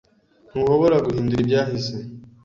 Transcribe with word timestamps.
Ntuhobora 0.51 0.97
guhindura 1.05 1.41
ibyahise 1.43 1.95